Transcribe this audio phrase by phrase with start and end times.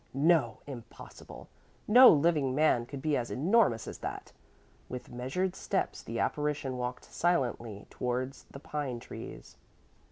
[0.15, 1.47] No, impossible!
[1.87, 4.33] No living man could be as enormous as that.
[4.89, 9.57] With measured steps the apparition walked silently towards the pine trees.